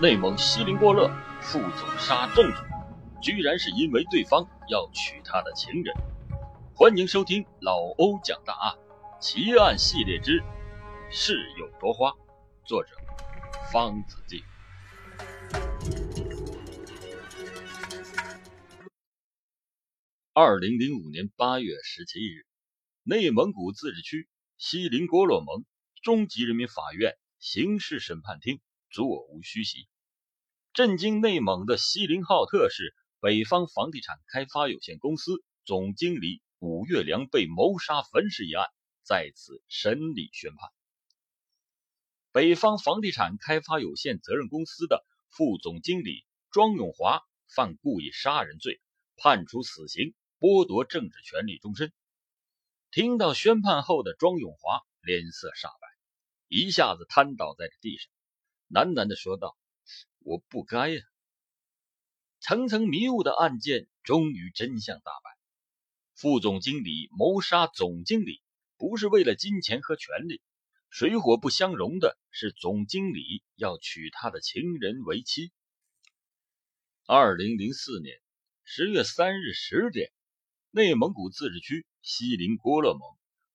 [0.00, 1.10] 内蒙锡林郭勒
[1.42, 2.62] 副总杀正主，
[3.20, 5.92] 居然是因为对方要娶他的情人。
[6.72, 8.78] 欢迎收听老欧讲大案
[9.20, 10.38] 奇案系列之
[11.10, 12.10] 《事有夺花》，
[12.64, 12.90] 作者
[13.72, 14.40] 方子敬。
[20.32, 22.46] 二零零五年八月十七日，
[23.02, 24.28] 内蒙古自治区
[24.58, 25.64] 锡林郭勒盟
[26.04, 28.60] 中级人民法院刑事审判厅。
[28.90, 29.88] 座无虚席，
[30.72, 38.66] 震惊内蒙的锡林浩特市北方房地产开发有限公司总经理武月良被谋杀焚尸一案
[39.02, 40.70] 再次审理宣判。
[42.32, 48.80] 北方房地产开发有限责任公司的副总经理庄永华犯故意杀人罪，
[49.16, 51.92] 判处死刑，剥夺政治权利终身。
[52.90, 55.88] 听到宣判后的庄永华脸色煞白，
[56.48, 58.10] 一下子瘫倒在地上。
[58.70, 59.56] 喃喃地说道
[60.20, 61.02] ：“我不该呀！”
[62.40, 65.30] 层层迷雾的案件终于真相大白。
[66.14, 68.42] 副总经理谋杀总经理，
[68.76, 70.42] 不是为了金钱和权力，
[70.90, 75.52] 水火不相容的是总经理要娶他的情人为妻。
[77.06, 78.20] 二零零四年
[78.64, 80.12] 十月三日十点，
[80.70, 83.00] 内蒙古自治区锡林郭勒盟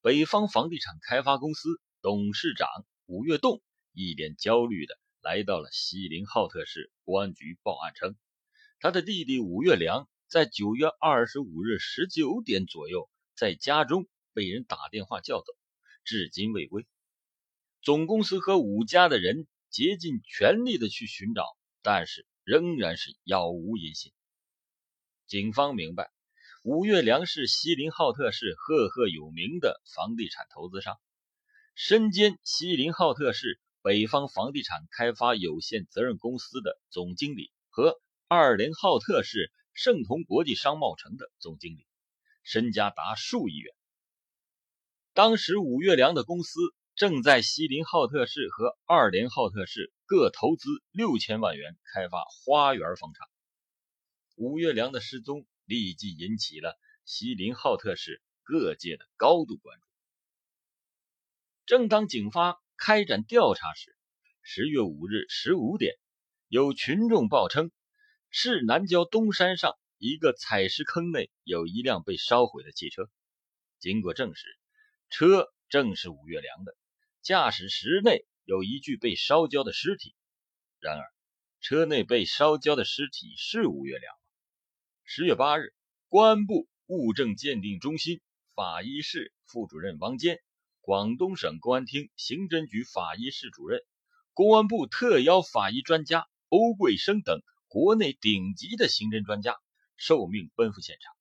[0.02, 1.70] 北方房地产开发公司
[2.02, 2.68] 董事长
[3.06, 3.62] 武月栋
[3.92, 4.98] 一脸焦虑的。
[5.24, 8.18] 来到了锡林浩特市公安局报案称，
[8.82, 15.54] 他的弟弟武月良在九月二十五日十九点左右在家中被人打电话叫走，
[16.04, 16.86] 至今未归。
[17.82, 21.46] 总公司和武家的人竭尽全力的去寻找，
[21.82, 24.12] 但是仍然是杳无音信。
[25.26, 26.12] 警方明白，
[26.64, 31.00] 武月良是锡林浩特市赫赫有名的房地产投资商，
[31.76, 33.62] 身兼锡林浩特市。
[33.84, 41.86] 北方房地产开发有限责任公司的总经理和二连浩特市盛同国际商贸城的总经理，
[42.44, 43.76] 身家达数亿元。
[45.12, 46.62] 当时武月良的公司
[46.96, 53.28] 正在锡林浩特市和二连浩特市各投资六千万元开发花园房产。
[54.38, 59.86] 武月良的失踪立即引起了锡林浩特市各界的高度关注。
[61.66, 62.63] 正当警方。
[62.86, 63.96] 开展调查时，
[64.42, 65.96] 十月五日十五点，
[66.50, 67.72] 有群众报称，
[68.30, 73.10] 市南郊东山上一个采石坑内有一辆被烧毁的汽车。
[73.80, 74.46] 经过证实，
[75.10, 76.76] 车正是吴月良的，
[77.22, 80.14] 驾驶室内有一具被烧焦的尸体。
[80.82, 81.06] 然而，
[81.62, 84.20] 车内被烧焦的尸体是吴月良吗？
[85.06, 85.74] 十月八日，
[86.10, 88.20] 公安部物证鉴定中心
[88.54, 90.42] 法医室副主任王坚。
[90.84, 93.80] 广东省公安厅刑侦局法医室主任、
[94.34, 97.40] 公安部特邀法医专家欧贵生等
[97.70, 99.56] 国内顶级的刑侦专家
[99.96, 101.16] 受命奔赴现场，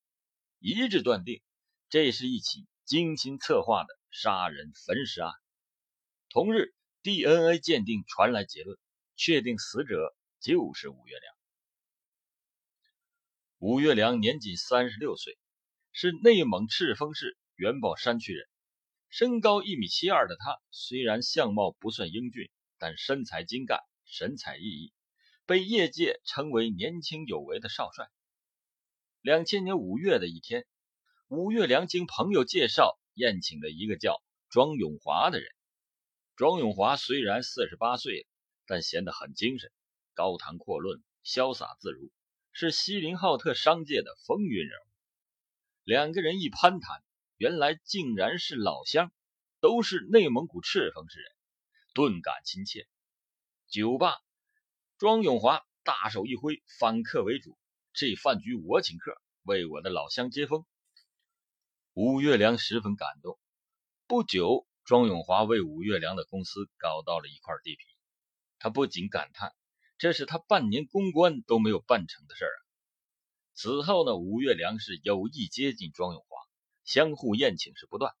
[0.59, 1.41] 一致断定
[1.87, 5.31] 这是一起精心策划的杀人焚尸案。
[6.27, 8.77] 同日，DNA 鉴定传来结论，
[9.15, 11.35] 确定死者就是吴月良。
[13.59, 15.37] 吴月良年仅三十六岁，
[15.93, 18.45] 是内蒙赤峰市元宝山区人。
[19.15, 24.91] 身高一米七二的他，虽然相貌不算英俊，但身材精干，神采奕奕，
[25.45, 28.09] 被业界称为年轻有为的少帅。
[29.21, 30.65] 两千年五月的一天，
[31.27, 34.19] 武月良经朋友介绍宴请了一个叫
[34.49, 35.47] 庄永华的人。
[36.35, 38.25] 庄永华虽然四十八岁了，
[38.65, 39.69] 但显得很精神，
[40.15, 42.11] 高谈阔论，潇洒自如，
[42.51, 44.89] 是锡林浩特商界的风云人物。
[45.83, 47.03] 两个人一攀谈。
[47.43, 49.11] 原来竟然是老乡，
[49.59, 51.29] 都是内蒙古赤峰市人，
[51.93, 52.87] 顿感亲切。
[53.67, 54.15] 酒吧，
[54.97, 57.57] 庄永华大手一挥，反客为主，
[57.91, 60.65] 这饭局我请客，为我的老乡接风。
[61.91, 63.37] 吴月良十分感动。
[64.07, 67.83] 不久，庄永华为吴月良的公司搞到了一块地皮，
[68.57, 69.53] 他不仅感叹，
[69.97, 72.59] 这是他半年公关都没有办成的事儿啊。
[73.53, 76.32] 此后呢，吴月良是有意接近庄永华。
[76.83, 78.13] 相互宴请是不断。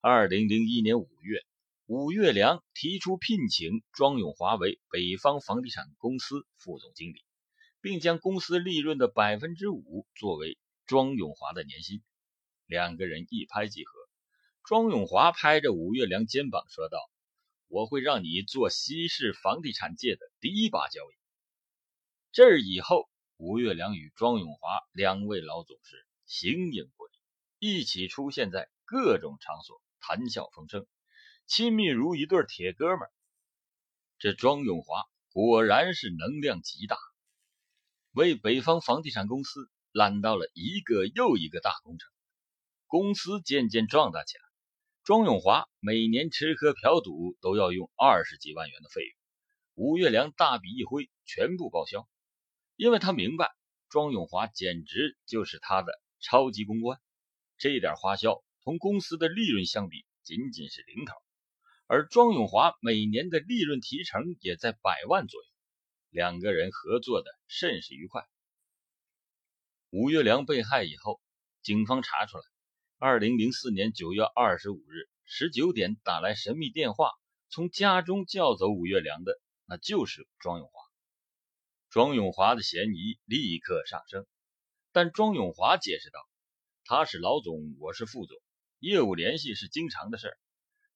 [0.00, 1.44] 二零零一年五月，
[1.86, 7.22] 武月良提出聘请庄永华为北方房地产公司副总经理，
[7.80, 12.02] 并将公司利润的百分之五作为庄永华的年薪。
[12.66, 13.92] 两个人一拍即合。
[14.64, 16.98] 庄永华拍着武月良肩膀说道
[17.68, 21.14] ：“我会让你做西市房地产界的第一把交椅。”
[22.32, 26.99] 这以后，吴月良与庄永华两位老总是形影不。
[27.60, 30.86] 一起出现在各种场所，谈笑风生，
[31.46, 33.06] 亲密如一对铁哥们。
[34.18, 36.96] 这庄永华果然是能量极大，
[38.12, 42.10] 为北方房地产公司揽到了一个又一个大工程，
[42.86, 44.44] 公司渐渐壮大起来。
[45.04, 49.12] 庄永华每年吃喝嫖赌都要用二十几万元的费用，
[49.74, 52.08] 吴月良大笔一挥，全部报销，
[52.76, 53.50] 因为他明白
[53.90, 56.98] 庄永华简直就是他的超级公关，
[57.60, 61.12] 这点花销同公司的利润相比仅仅是零头。
[61.86, 65.48] 而庄永华每年的利润提成也在百万左右，
[66.08, 68.26] 两个人合作的甚是愉快。
[69.90, 71.20] 吴月良被害以后，
[71.60, 72.44] 警方查出来，
[72.96, 77.10] 二零零四年九月二十五日十九点打来神秘电话，
[77.50, 80.72] 从家中叫走吴月良的，那就是庄永华。
[81.90, 84.24] 庄永华的嫌疑立刻上升，
[84.92, 86.20] 但庄永华解释道
[86.90, 88.36] ：“他是老总，我是副总，
[88.80, 90.36] 业务联系是经常的事儿。”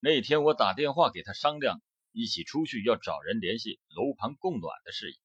[0.02, 1.80] 那天我打电话给他商量
[2.10, 5.20] 一起出去要找人联系楼盘供暖的事宜，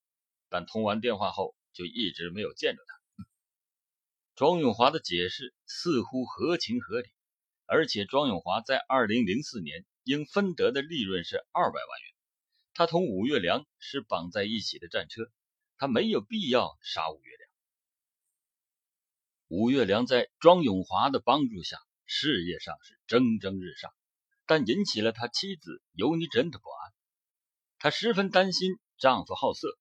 [0.47, 3.25] 但通完电话后就一直没有见着他。
[4.35, 7.09] 庄永华的解释似乎合情合理，
[7.65, 12.13] 而且庄永华在二零零四年应分得的利润是二百万元，
[12.75, 15.31] 他同武月良是绑在一起的战车，
[15.79, 17.38] 他没有必要杀武月
[19.49, 23.91] 武月良在庄永华的帮助下，事业上是蒸蒸日上。
[24.45, 26.93] 但引起了他妻子尤妮珍的不安，
[27.79, 29.75] 她十分担心丈夫好色，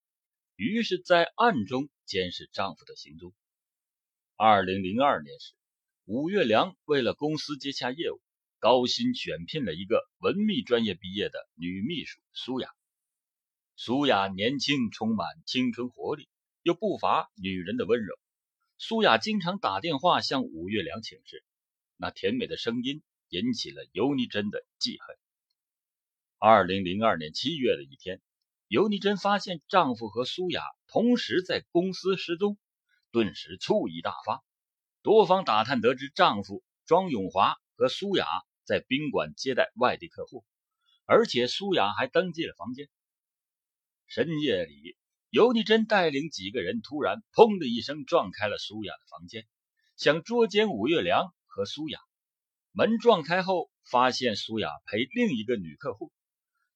[0.56, 3.35] 于是，在暗中监视丈夫的行踪。
[4.37, 5.53] 二零零二年时，
[6.06, 8.23] 武月良为了公司接洽业务，
[8.61, 12.71] 高薪选聘了一个文秘专业毕业的女秘书苏雅。
[13.76, 16.26] 苏雅年轻，充满青春活力，
[16.62, 18.19] 又不乏女人的温柔。
[18.78, 21.44] 苏雅经常打电话向武月良请示，
[21.96, 23.02] 那甜美的声音。
[23.30, 25.19] 引起了尤妮珍的记恨。
[26.38, 28.22] 二零零二年七月的一天，
[28.69, 32.56] 尤妮珍发现丈夫和苏雅同时在公司失踪，
[33.10, 34.42] 顿时醋意大发。
[35.02, 38.26] 多方打探得知，丈夫庄永华和苏雅
[38.64, 40.42] 在宾馆接待外地客户，
[41.04, 42.88] 而且苏雅还登记了房间。
[44.06, 44.96] 深夜里，
[45.30, 49.46] 尤妮珍带领几个人突然“砰”的一声撞开了苏雅的房间，
[49.96, 51.98] 想捉奸武月良和苏雅。
[52.72, 56.12] 门撞开后，发现苏雅陪另一个女客户。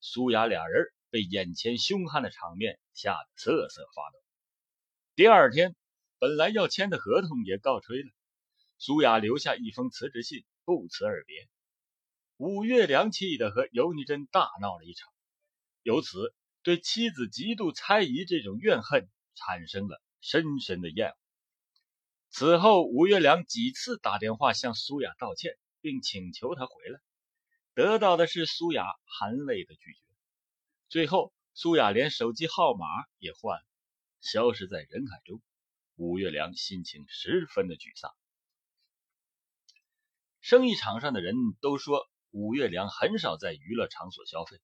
[0.00, 4.18] 苏雅俩人被眼前凶悍的场面吓得瑟瑟发抖。
[5.14, 5.74] 第二天，
[6.18, 8.10] 本来要签的合同也告吹了。
[8.76, 11.48] 苏雅留下一封辞职信，不辞而别。
[12.36, 15.08] 武月良气得和尤妮珍大闹了一场，
[15.82, 21.16] 由此对妻子极度猜疑这种怨恨产生了深深的厌恶。
[22.30, 25.56] 此后，武月良几次打电话向苏雅道歉。
[25.84, 27.00] 并请求她回来，
[27.74, 29.98] 得到的是苏雅含泪的拒绝。
[30.88, 32.86] 最后，苏雅连手机号码
[33.18, 33.66] 也换了，
[34.20, 35.42] 消失在人海中。
[35.96, 38.12] 武月良心情十分的沮丧。
[40.40, 44.60] 生意场上的人都说，武月良很少在娱乐场所消费，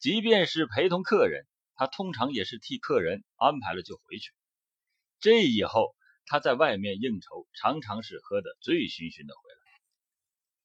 [0.00, 4.32] 即便是陪同客人，他通常也是替客人安排了就回去。
[5.20, 5.94] 这以后，
[6.24, 9.60] 他在外面应酬，常常是喝得醉醺醺的回来。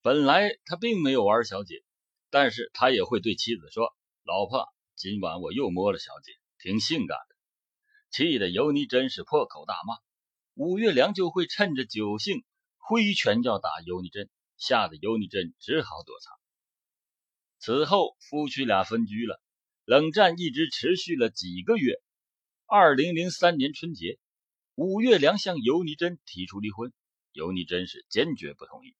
[0.01, 1.83] 本来他并没有玩小姐，
[2.29, 3.93] 但是他也会对妻子说
[4.23, 7.35] ：“老婆，今晚我又摸了小姐，挺性感的。”
[8.11, 9.97] 气得尤妮真是破口大骂。
[10.53, 12.45] 武月良就会趁着酒兴
[12.77, 16.33] 挥拳要打尤妮珍，吓得尤妮珍只好躲藏。
[17.65, 19.41] 此后夫妻俩分居了，
[19.85, 21.99] 冷战一直持续了几个月。
[22.67, 24.19] 二零零三年春节，
[24.75, 26.93] 武月良向尤妮珍提出离婚，
[27.31, 28.95] 尤妮珍是坚决不同意。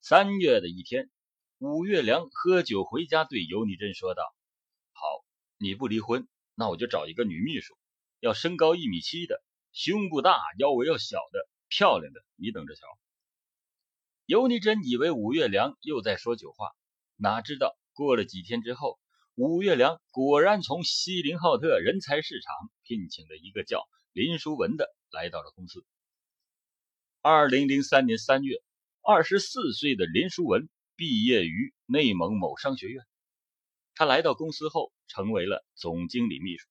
[0.00, 1.10] 三月的一天，
[1.58, 4.22] 武月良喝酒回家，对尤妮珍说道
[4.94, 5.02] ：“好，
[5.56, 7.76] 你不离婚，那我就找一个女秘书，
[8.20, 12.86] 要身高一米七的，胸部大，腰围要小的，漂亮的，你等着瞧。”
[14.24, 16.70] 尤妮珍以为武月良又在说酒话，
[17.16, 19.00] 哪知道过了几天之后，
[19.34, 25.84] 武月良果然从锡林浩特人才市场聘请了一个叫林淑文的来到了公司。
[27.22, 28.62] 二零零三年三月。
[29.00, 33.02] 二十四岁的林书文毕业于内蒙某商学院，
[33.94, 36.68] 他来到公司后成为了总经理秘书。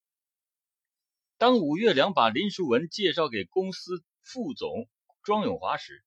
[1.39, 4.87] 当武月良把林书文介绍给公司副总
[5.23, 6.03] 庄永华时，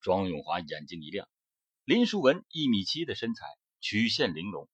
[0.00, 1.28] 庄永华眼睛一亮。
[1.84, 3.44] 林书文一米七的身材，
[3.88, 4.68] 曲线玲珑，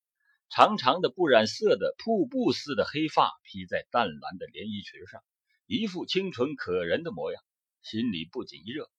[0.48, 5.22] 长长的不染色的瀑布似的黑发披在淡蓝的连衣裙上，
[5.66, 7.42] 一副清纯可人的模样，
[7.82, 8.90] 心里不禁一热，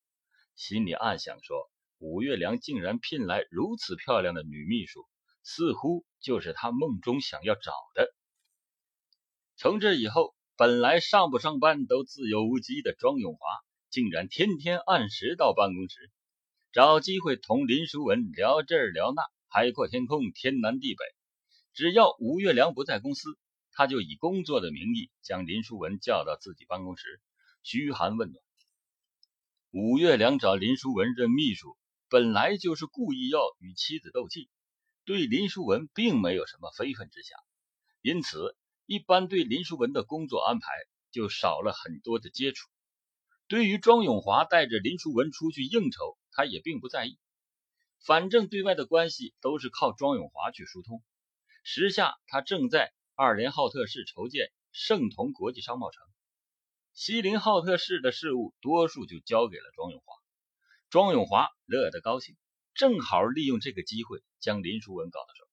[0.55, 1.67] 心里暗想说。
[1.97, 5.07] 武月良竟然聘来如此漂亮的女秘书，
[5.41, 8.13] 似乎就是他梦中想要找的。
[9.55, 13.39] 从这以后，本来上不上班都自由无羁的庄永华，
[13.89, 16.11] 竟然天天按时到办公室，
[16.71, 19.23] 找机会同林书文聊这儿聊那，
[19.55, 21.05] 海阔天空，天南地北。
[21.73, 23.37] 只要吴月良不在公司，
[23.71, 27.21] 他就以工作的名义将林书文叫到自己办公室，
[27.61, 28.43] 嘘寒问暖。
[29.69, 31.77] 吴月良找林书文任秘书，
[32.09, 34.49] 本来就是故意要与妻子斗气，
[35.05, 37.37] 对林书文并没有什么非分之想，
[38.01, 38.57] 因此。
[38.87, 40.67] 一般对林书文的工作安排
[41.11, 42.67] 就少了很多的接触。
[43.47, 47.17] 对于庄永华带着林书文出去应酬，他也并不在意。
[48.05, 51.01] 反正对外的关系都是靠庄永华去疏通。
[51.63, 56.03] 时下他正在二连浩特市筹建盛同国际商贸城，
[56.93, 60.15] 西林浩特市的事务多数就交给了庄永华。
[60.89, 62.35] 庄永华乐得高兴，
[62.73, 65.47] 正好利用这个机会将林书文搞到手。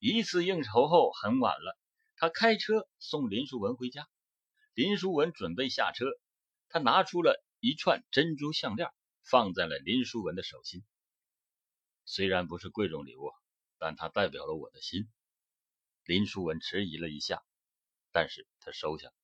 [0.00, 1.78] 一次应酬后很晚了。
[2.16, 4.08] 他开车送林书文回家，
[4.74, 6.06] 林书文准备下车，
[6.68, 8.90] 他拿出了一串珍珠项链，
[9.22, 10.82] 放在了林书文的手心。
[12.04, 13.30] 虽然不是贵重礼物，
[13.78, 15.08] 但它代表了我的心。
[16.04, 17.42] 林书文迟疑了一下，
[18.12, 19.14] 但是他收下了。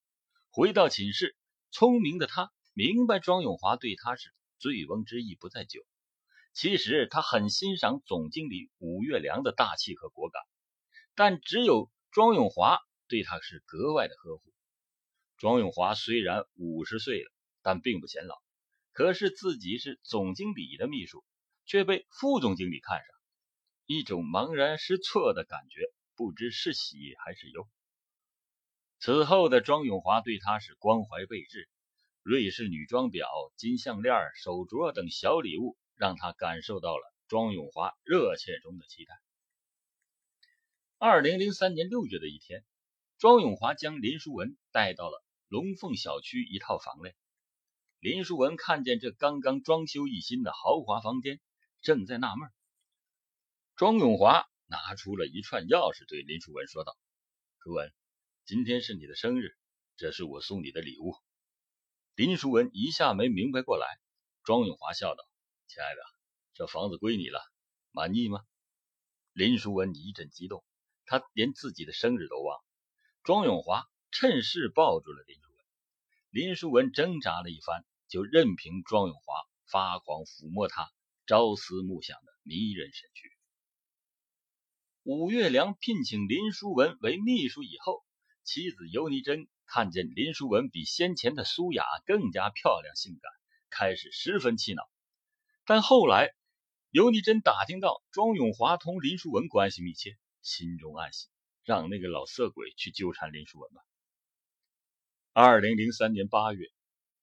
[0.50, 1.36] 回到寝室，
[1.70, 5.80] 聪明的他明白庄永华对他是醉翁之意不在酒。
[6.52, 10.42] 其实他很欣赏总经理武月良的大气和果敢，
[11.14, 11.90] 但只有。
[12.12, 14.42] 庄永华对他是格外的呵护。
[15.36, 17.30] 庄永华虽然五十岁了，
[17.62, 18.34] 但并不显老。
[18.90, 21.24] 可是自己是总经理的秘书，
[21.70, 23.06] 却被副总经理看上，
[23.86, 25.82] 一种茫然失措的感觉，
[26.16, 27.68] 不知是喜还是忧。
[28.98, 31.68] 此后的庄永华对他是关怀备至，
[32.24, 39.14] 瑞士女装表、金项链、手镯等小礼物，让他感受到了庄永华热切中的期待。
[40.98, 42.64] 二零零三年六月的一天，
[43.16, 47.14] 庄永华将林书文带到了龙凤小区一套房内。
[48.00, 51.38] 林书文看见这刚刚装修一新的豪华房间，
[51.80, 52.50] 正在纳闷。
[53.76, 56.96] 庄永华拿出了一串钥匙，对林书文说道
[57.62, 57.92] ：“书文，
[58.44, 59.56] 今天是你的生日，
[59.96, 61.14] 这是我送你的礼物。”
[62.14, 63.86] 林书文一下没明白过来。
[64.44, 65.24] 庄永华笑道
[65.68, 66.00] ：“亲爱的，
[66.54, 67.40] 这房子归你了，
[67.92, 68.44] 满意吗？”
[69.32, 70.64] 林书文一阵激动。
[71.06, 72.64] 他连自己的生日都忘了。
[73.24, 75.66] 庄永华趁势抱住了林书文，
[76.30, 79.34] 林书文挣扎了一番，就任凭庄永华
[79.66, 80.92] 发狂抚摸他
[81.30, 83.30] 朝思暮想的迷人身躯。
[85.04, 88.04] 武月良聘请林书文为秘书以后，
[88.42, 93.30] 妻子尤妮珍看见林书文比先前的苏雅更加漂亮性感，
[93.70, 94.82] 开始十分气恼。
[95.64, 96.30] 但后来，
[96.90, 100.18] 尤妮珍打听到庄永华同林书文关系密切。
[100.42, 101.28] 心中暗喜，
[101.62, 103.82] 让那个老色鬼去纠缠林书文吧。
[105.32, 106.66] 二零零三年八月，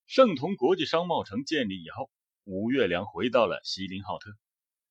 [0.05, 2.09] 盛同国际商贸城建立以后，
[2.49, 4.31] 武月良回到了锡林浩特。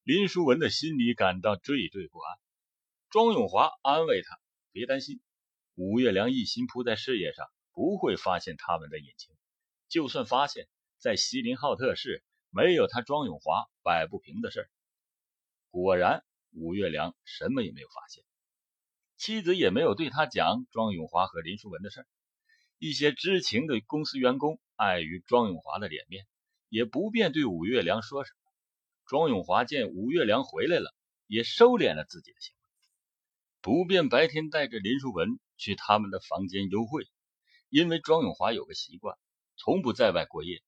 [0.03, 2.39] 林书文的心里感到惴惴不安。
[3.09, 4.39] 庄永华安慰他
[4.73, 5.23] ：“别担心，
[5.75, 9.35] 武月良一心扑在事业上，不会发现他们的隐情。
[9.89, 14.69] 就算发现，在锡林浩特市，没有他庄永华摆不平的事。”
[15.73, 16.23] 果然。
[16.59, 18.25] 吴月良什么也没有发现，
[19.19, 22.07] 妻子也没有对他讲庄永华和林书文的事。
[22.79, 26.27] 一些知情的公司员工碍于庄永华的脸面，
[26.69, 28.39] 也不便对武月良说什么。
[29.07, 30.95] 庄永华见武月良回来了，
[31.27, 32.61] 也收敛了自己的行为，
[33.61, 37.09] 不便白天带着林书文去他们的房间幽会，
[37.69, 39.17] 因为庄永华有个习惯，
[39.57, 40.63] 从不在外过夜。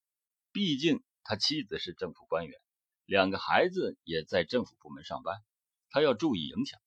[0.52, 2.58] 毕竟他妻子是政府官员，
[3.04, 5.36] 两个孩子也在政府部门上班。
[5.90, 6.80] 他要注意影响，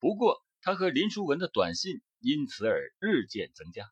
[0.00, 3.90] 不过他和林书文的短信因此而日渐增加，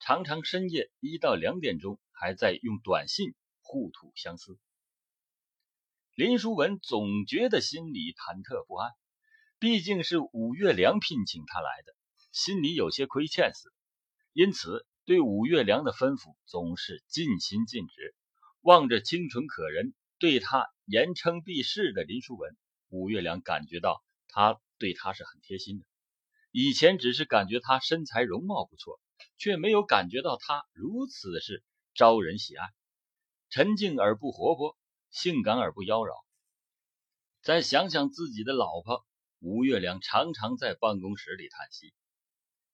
[0.00, 3.34] 常常深夜一到两点钟还在用短信
[3.74, 4.56] 故土相思。
[6.14, 8.92] 林书文总觉得心里忐忑不安，
[9.58, 11.92] 毕竟是武月良聘请他来的，
[12.30, 13.74] 心里有些亏欠似的，
[14.32, 18.14] 因此对武月良的吩咐总是尽心尽职。
[18.60, 22.56] 望着清纯可人、对他言称必是的林书文。
[22.90, 25.84] 武月良感觉到他对他是很贴心的，
[26.52, 29.00] 以前只是感觉他身材容貌不错，
[29.36, 32.68] 却没有感觉到他如此是招人喜爱，
[33.54, 34.76] 沉静而不活泼，
[35.10, 36.24] 性感而不妖娆。
[37.40, 39.06] 再想想自己的老婆，
[39.38, 41.94] 吴月良常常在办公室里叹息。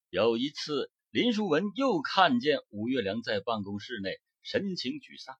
[0.08, 5.38] 有一次，林书文又看见吴月良在办公室内神情沮丧，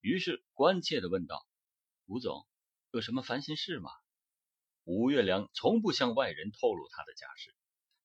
[0.00, 1.46] 于是关切地问道
[2.08, 2.46] ：“吴总，
[2.90, 3.90] 有什么烦心事吗？”
[4.84, 7.54] 吴月良从不向外人透露他的家事，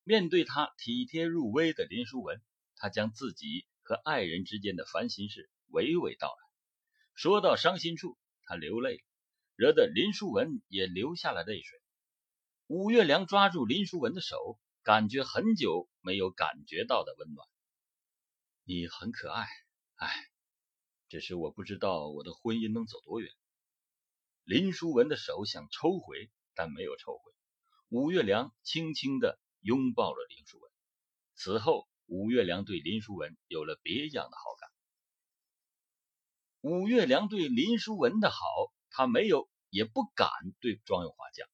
[0.04, 2.42] 面对他体贴入微的林书文，
[2.76, 6.44] 他将自己和爱人之间的烦心事娓娓道来。
[7.14, 9.04] 说到伤心处，他流泪，
[9.56, 11.80] 惹得林书文也流下了泪水。
[12.68, 17.48] 武月良抓住林书文的手，感觉很久没有感觉到的温暖。
[18.64, 19.46] 你很可爱，
[19.96, 20.12] 哎，
[21.08, 23.32] 只是我不知道我的婚姻能走多远。
[24.44, 27.32] 林书文的手想抽回，但没有抽回。
[27.90, 30.72] 武月良轻轻地拥抱了林书文。
[31.36, 34.63] 此后，武月良对林书文有了别样的好感。
[36.64, 38.38] 武月良对林书文的好，
[38.90, 40.30] 他没有也不敢
[40.62, 41.46] 对庄永华讲。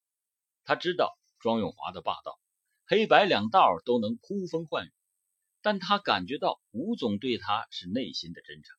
[0.62, 2.38] 他知道庄永华的霸道，
[2.86, 4.92] 黑白两道都能呼风唤雨。
[5.62, 8.78] 但他感觉到吴总对他是内心的真诚，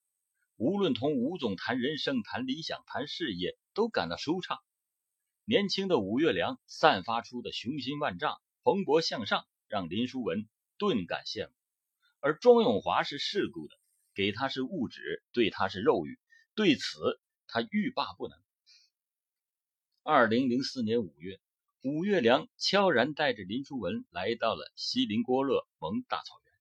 [0.55, 4.57] 无论同吴总谈人生、谈理想、谈事业，都感到舒畅。
[5.43, 10.47] 年轻的吴月良散发出的雄心万丈、蓬勃向上，让林书文
[10.77, 11.53] 顿感羡慕。
[12.21, 13.75] 而庄永华是世故的，
[14.13, 16.19] 给他是物质，对他是肉欲，
[16.55, 18.37] 对此他欲罢不能。
[20.03, 21.39] 二零零四年五月，
[21.81, 26.53] 吴月良悄然带着林书文来到了锡林郭勒盟大草原。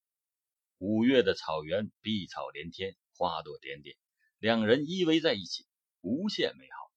[0.78, 3.97] 五月的草原，碧草连天，花朵点点，
[4.38, 5.66] 两人依偎在一起，
[6.00, 6.90] 无限美好。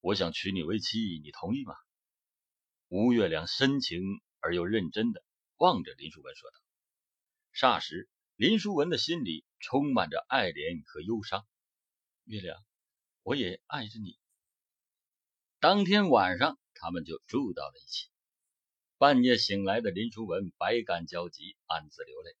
[0.00, 1.74] 我想娶你为妻，你同意吗？
[2.88, 4.00] 吴月良深情
[4.40, 5.22] 而又认真的
[5.56, 6.56] 望着林淑文说道。
[7.52, 8.08] 霎时，
[8.38, 11.44] 林淑文的心里充满着爱怜和忧伤。
[12.22, 12.64] 月亮，
[13.24, 14.16] 我也爱着你。
[15.58, 18.06] 当天晚上，他们就住到了一起。
[18.96, 22.36] 半夜醒来的林淑文百感交集，暗自流泪。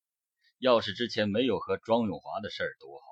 [0.58, 3.04] 要是之前没有和庄永华的事儿多好！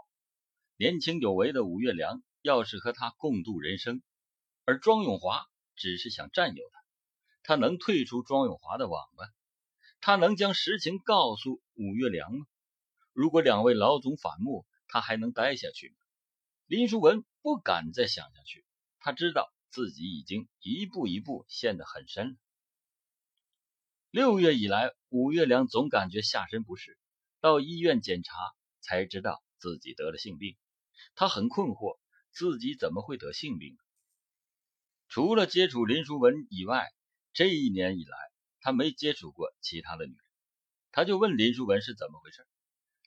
[0.76, 4.00] 年轻有为的武月良要是和他共度人生，
[4.64, 6.84] 而庄永华只是想占有他，
[7.42, 9.24] 他能退出庄永华的网吗？
[10.00, 12.46] 他能将实情告诉武月良吗？
[13.16, 15.94] 如果两位老总反目，他还能待下去吗？
[16.66, 18.66] 林淑文不敢再想下去，
[18.98, 22.36] 他知道自己已经一步一步陷得很深了。
[24.10, 26.98] 六月以来，武月良总感觉下身不适，
[27.40, 28.34] 到医院检查
[28.82, 30.54] 才知道自己得了性病。
[31.14, 31.98] 他很困惑，
[32.32, 33.78] 自己怎么会得性病？
[35.08, 36.92] 除了接触林淑文以外，
[37.32, 38.18] 这一年以来
[38.60, 40.20] 他没接触过其他的女人。
[40.92, 42.46] 他就问林淑文是怎么回事。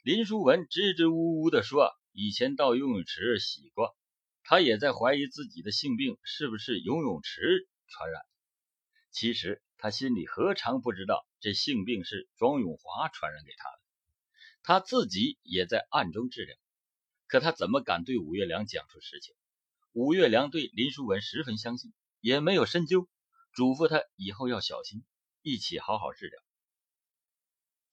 [0.03, 3.95] 林淑文支支吾吾地说：“以前到游泳池洗过。”
[4.43, 8.21] 他也在怀疑自己的性病是不是游泳池传染。
[9.11, 9.61] 其实。
[9.81, 13.79] 他心里何尝不知道这性病是庄永华传染给他的，
[14.61, 16.53] 他自己也在暗中治疗，
[17.27, 19.33] 可他怎么敢对武月良讲出实情？
[19.93, 23.07] 武月良对林书文十分相信，也没有深究，
[23.53, 25.05] 嘱咐他以后要小心，
[25.43, 26.37] 一起好好治疗。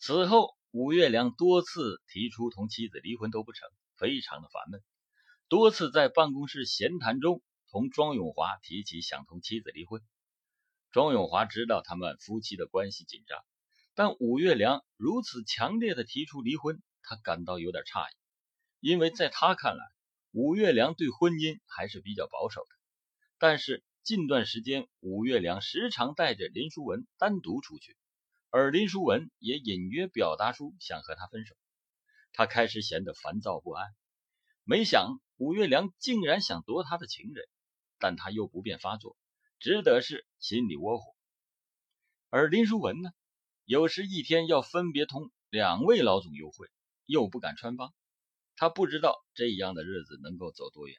[0.01, 4.83] 此后，武月良多次提出同妻子离婚都不成，非常的烦闷，
[5.49, 10.03] 多次在办公室闲谈中同庄永华提起想同妻子离婚。
[10.93, 13.39] 庄永华知道他们夫妻的关系紧张，
[13.95, 18.15] 但武月良如此强烈的提出离婚，他感到有点诧异，
[18.81, 19.83] 因为在他看来，
[20.33, 22.69] 武月良对婚姻还是比较保守的。
[23.39, 27.97] 但是近段时间，武月良时常带着林书文单独出去，
[28.59, 31.55] 而林书文也隐约表达出想和他分手，
[32.33, 33.87] 他开始显得烦躁不安。
[34.65, 37.47] 没想武月良竟然想夺他的情人，
[37.99, 39.15] 但他又不便发作。
[39.59, 41.15] 只得是心里窝火，
[42.31, 43.11] 而林书文呢，
[43.67, 46.67] 有时一天要分别同两位老总幽会，
[47.05, 47.93] 又不敢穿帮，
[48.57, 50.97] 他不知道这样的日子能够走多远。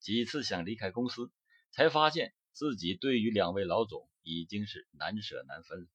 [0.00, 1.30] 几次想离开公司，
[1.72, 5.88] 才发现自己对于两位老总已经是难舍难分了。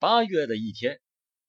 [0.00, 0.98] 八月的一天，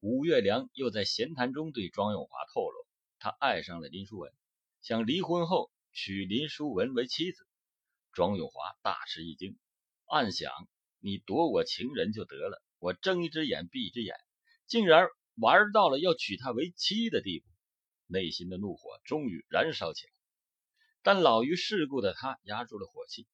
[0.01, 2.85] 吴月良又在闲谈中对庄永华透露，
[3.17, 4.29] 他爱上了林书文，
[4.81, 7.47] 想离婚后娶林书文为妻子。
[8.11, 9.57] 庄永华大吃一惊，
[10.05, 10.51] 暗想
[10.99, 14.17] ：“你夺我情人就得了，我睁一只眼闭一只眼，
[14.67, 17.45] 竟然玩到了要娶她为妻的地步。”
[18.05, 20.11] 内心的怒火终于燃烧起来。
[21.03, 23.29] 但老于世故的他压住了火气，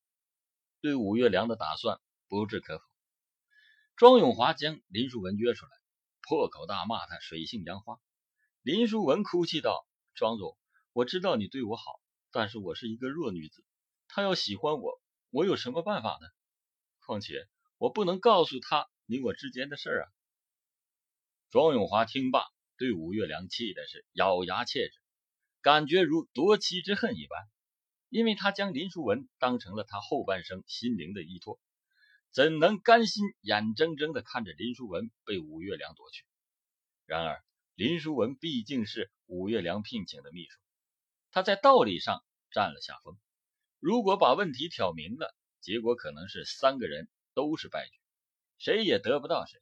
[0.79, 2.83] 对武月良的打算不置可否。
[3.97, 5.71] 庄永华将林淑文约出来，
[6.21, 7.99] 破口大骂他水性杨花。
[8.61, 10.55] 林淑文哭泣道：“庄总，
[10.93, 13.65] 我知道你对我好，但是我是一个弱女子。”
[14.07, 16.27] 他要喜欢我，我有什么办法呢？
[16.99, 17.47] 况且
[17.79, 20.05] 我不能告诉他你我之间的事儿啊！
[21.49, 22.45] 庄永华听罢，
[22.77, 24.93] 对武月良气的是咬牙切齿，
[25.63, 27.49] 感觉如夺妻之恨一般，
[28.09, 31.59] 因为他将林淑文当成了他后半生心灵的依托，
[32.37, 36.23] 怎能甘心眼睁睁地看着林书文被武月良夺去？
[37.07, 40.59] 然而，林书文毕竟是武月良聘请的秘书，
[41.31, 43.17] 他在道理上占了下风。
[43.79, 47.97] 如果把问题挑明了，结果可能是三个人都是败局，
[48.59, 49.59] 谁也得不到谁。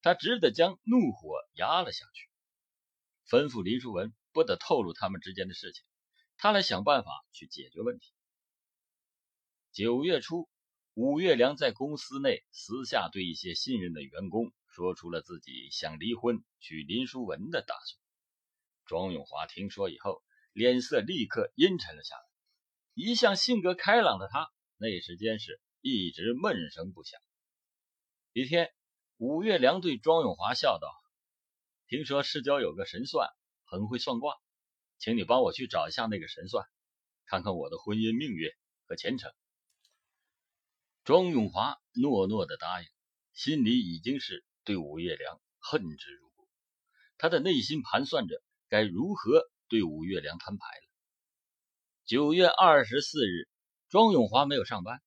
[0.00, 2.28] 他只得将怒火压了下去，
[3.28, 5.84] 吩咐林书文不得透露他们之间的事情，
[6.36, 8.12] 他来想办法去解决问题。
[9.72, 10.48] 九月初，
[10.96, 18.00] 武月良在公司内私下对一些信任的员工说出了自己想离婚娶林淑文的打算。
[18.86, 20.22] 庄永华听说以后，
[20.54, 22.22] 脸色立刻阴沉了下来。
[22.94, 27.20] 一向性格开朗的他，那时间是一直闷声不响。
[28.32, 28.72] 一天，
[29.18, 30.88] 武月良对庄永华笑道
[31.88, 33.28] ：“听说市郊有个神算，
[33.66, 34.34] 很会算卦，
[34.96, 36.64] 请你帮我去找一下那个神算，
[37.26, 38.50] 看看我的婚姻命运
[38.86, 39.30] 和前程。”
[41.06, 42.88] 庄永华诺诺的答应，
[43.32, 46.48] 心里已经是对武月良恨之入骨。
[47.16, 50.90] 他的内心盘算着该如何对武月良摊牌了。
[52.06, 53.48] 九月二十四日，
[53.88, 55.00] 庄永华没有上班，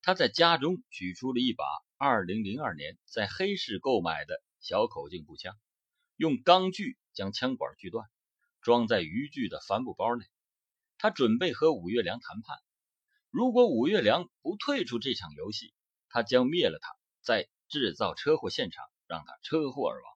[0.00, 1.66] 他在家中取出了一把
[1.98, 5.54] 二零零二年在黑市购买的小口径步枪，
[6.16, 8.08] 用钢锯将枪管锯断，
[8.62, 10.24] 装在渔具的帆布包内。
[10.96, 12.56] 他准备和武月良谈判。
[13.32, 15.72] 如果武月良不退出这场游戏，
[16.10, 20.12] 他将灭了他，在制造车祸现场让他车祸而亡。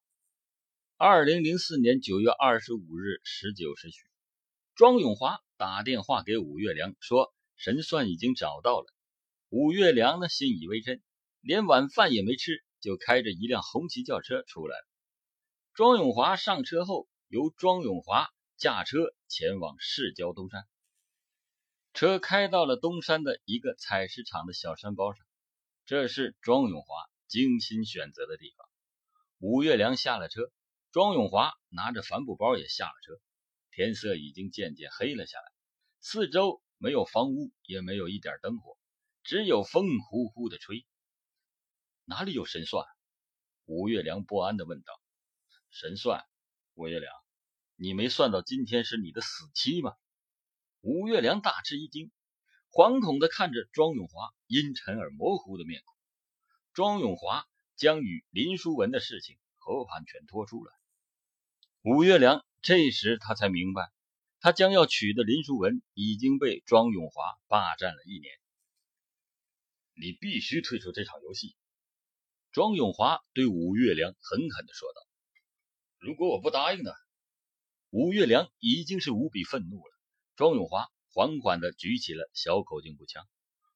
[0.98, 4.02] 二零零四年九月二十五日十九时许，
[4.74, 8.86] 庄永华打电话给武月良说，神算已经找到了。
[9.48, 11.02] 武月良呢信以为真，
[11.40, 14.86] 连晚饭也没吃，就开着一辆红旗轿车出来了。
[15.72, 20.66] 庄永华上车后，由庄永华驾车前往市郊东山。
[21.96, 25.26] 车开到了东山的一个采石场的小山包上，
[25.86, 26.94] 这是庄永华
[27.26, 28.68] 精心选择的地方。
[29.38, 30.52] 武月良下了车，
[30.90, 33.14] 庄永华拿着帆布包也下了车。
[33.70, 35.50] 天色已经渐渐黑了下来，
[36.02, 38.76] 四周没有房屋，也没有一点灯火，
[39.22, 40.84] 只有风呼呼的吹。
[42.04, 42.84] 哪里有神算？
[43.64, 44.92] 武月良不安地问道。
[45.70, 46.22] 神算？
[46.74, 47.10] 武月良，
[47.74, 49.94] 你没算到今天是你的死期吗？
[50.88, 52.12] 吴月良大吃一惊，
[52.70, 55.96] 惶恐地看着庄永华阴沉而模糊的面孔。
[56.74, 57.44] 庄永华
[57.74, 60.70] 将与林书文的事情和盘全托出了。
[61.82, 63.90] 吴月良这时他才明白，
[64.38, 68.32] 他将要娶的林书文已经被庄永华霸占了一年。
[69.92, 71.56] 你必须退出这场游戏。”
[72.54, 75.02] 庄永华对吴月良狠狠地说道。
[75.98, 76.92] “如果我不答应呢？”
[77.90, 79.95] 吴月良已经是无比愤怒了。
[80.36, 83.26] 庄永华缓缓地举起了小口径步枪，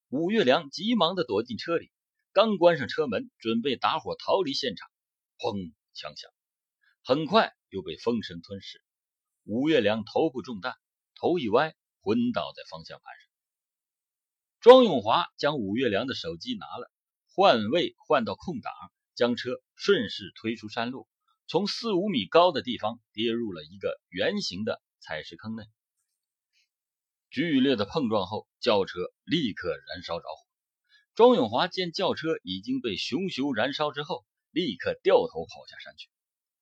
[0.09, 1.91] 武月良急忙地躲进车里，
[2.33, 4.87] 刚关上车门，准备打火逃离现场，
[5.39, 5.73] 砰！
[5.95, 6.29] 枪响，
[7.03, 8.79] 很快又被风声吞噬。
[9.43, 10.75] 武月良头部中弹，
[11.15, 13.31] 头一歪，昏倒在方向盘上。
[14.59, 16.91] 庄永华将武月良的手机拿了，
[17.33, 18.71] 换位换到空档，
[19.15, 21.07] 将车顺势推出山路，
[21.47, 25.63] 从四五米高的地方跌入了一个圆形的采石坑内。
[27.31, 30.45] 剧烈的碰撞后，轿车立刻燃烧着火。
[31.15, 36.09] 庄永华见轿车已经被熊熊燃烧之后，立刻掉头跑下山去。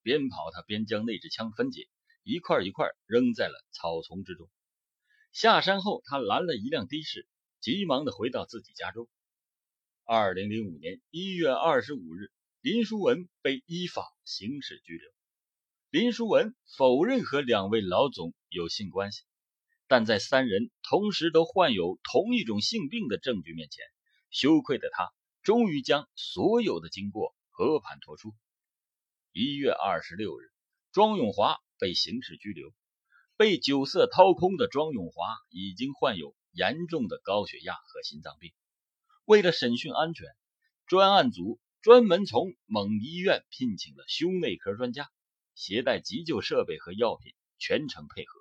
[0.04, 1.88] 边跑，他边将那支枪分解，
[2.22, 4.48] 一块一块扔在了草丛之中。
[5.32, 7.26] 下山后，他拦了一辆的士，
[7.60, 9.10] 急忙的回到自己家中。
[10.04, 15.10] 二零零五年一月二十五日，林书文被依法刑事拘留。
[15.90, 19.24] 林书文否认和两位老总有性关系。
[19.90, 23.84] 但在三人同时都患有同一种性病的证据面前，
[24.30, 25.10] 羞愧的他
[25.42, 28.36] 终于将所有的经过和盘托出。
[29.32, 30.52] 一月二十六日，
[30.92, 32.72] 庄永华被刑事拘留。
[33.36, 38.54] 被酒色掏空的庄永华已经患有严重的高血压和心脏病。
[39.26, 40.28] 为了审讯安全，
[40.86, 45.10] 专案组专门从蒙医院聘请了胸内科专家，
[45.56, 48.40] 携带急救设备和药品，全程配合。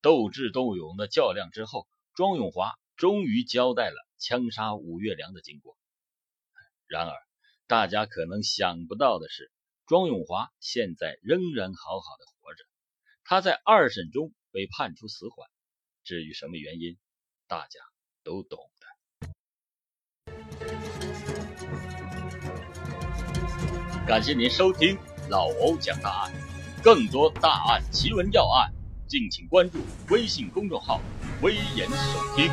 [0.00, 5.76] 斗智斗勇的较量之后，庄永华终于交代了枪杀武月良的经过。
[6.86, 7.14] 然而，
[7.66, 9.50] 大家可能想不到的是，
[9.86, 12.64] 庄永华现在仍然好好的活着。
[13.24, 15.48] 他在二审中被判处死缓。
[16.04, 16.96] 至于什么原因，
[17.48, 17.80] 大家
[18.22, 18.86] 都懂的。
[24.06, 24.96] 感谢您收听
[25.28, 26.32] 老欧讲大案，
[26.84, 28.77] 更多大案奇闻要案。
[29.08, 29.78] 敬请关注
[30.10, 31.00] 微信公众号
[31.40, 32.52] “微言耸听”。